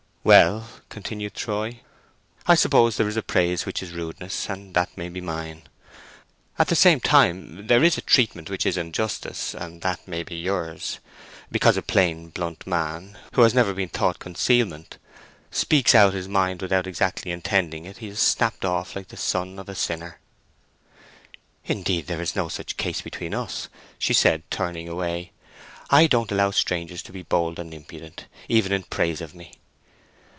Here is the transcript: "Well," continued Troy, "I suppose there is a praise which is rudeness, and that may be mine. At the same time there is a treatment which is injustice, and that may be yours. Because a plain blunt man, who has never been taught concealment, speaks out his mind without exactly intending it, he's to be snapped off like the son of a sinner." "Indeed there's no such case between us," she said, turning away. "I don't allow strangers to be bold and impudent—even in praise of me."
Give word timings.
"Well," 0.23 0.69
continued 0.89 1.33
Troy, 1.33 1.79
"I 2.45 2.53
suppose 2.53 2.95
there 2.95 3.07
is 3.07 3.17
a 3.17 3.23
praise 3.23 3.65
which 3.65 3.81
is 3.81 3.89
rudeness, 3.93 4.47
and 4.51 4.75
that 4.75 4.95
may 4.95 5.09
be 5.09 5.19
mine. 5.19 5.63
At 6.59 6.67
the 6.67 6.75
same 6.75 6.99
time 6.99 7.65
there 7.65 7.83
is 7.83 7.97
a 7.97 8.01
treatment 8.01 8.47
which 8.47 8.67
is 8.67 8.77
injustice, 8.77 9.55
and 9.55 9.81
that 9.81 10.07
may 10.07 10.21
be 10.21 10.35
yours. 10.35 10.99
Because 11.51 11.75
a 11.75 11.81
plain 11.81 12.29
blunt 12.29 12.67
man, 12.67 13.17
who 13.33 13.41
has 13.41 13.55
never 13.55 13.73
been 13.73 13.89
taught 13.89 14.19
concealment, 14.19 14.99
speaks 15.49 15.95
out 15.95 16.13
his 16.13 16.27
mind 16.27 16.61
without 16.61 16.85
exactly 16.85 17.31
intending 17.31 17.85
it, 17.85 17.97
he's 17.97 18.19
to 18.19 18.21
be 18.21 18.23
snapped 18.37 18.63
off 18.63 18.95
like 18.95 19.07
the 19.07 19.17
son 19.17 19.57
of 19.57 19.67
a 19.67 19.73
sinner." 19.73 20.19
"Indeed 21.65 22.05
there's 22.05 22.35
no 22.35 22.47
such 22.47 22.77
case 22.77 23.01
between 23.01 23.33
us," 23.33 23.69
she 23.97 24.13
said, 24.13 24.43
turning 24.51 24.87
away. 24.87 25.31
"I 25.89 26.05
don't 26.05 26.31
allow 26.31 26.51
strangers 26.51 27.01
to 27.03 27.11
be 27.11 27.23
bold 27.23 27.57
and 27.57 27.73
impudent—even 27.73 28.71
in 28.71 28.83
praise 28.83 29.19
of 29.19 29.33
me." 29.33 29.53